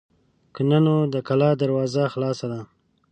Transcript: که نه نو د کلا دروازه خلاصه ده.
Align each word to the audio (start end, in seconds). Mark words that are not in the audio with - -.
که 0.55 0.61
نه 0.69 0.79
نو 0.85 0.95
د 1.13 1.15
کلا 1.27 1.49
دروازه 1.61 2.03
خلاصه 2.13 2.45
ده. 2.51 2.61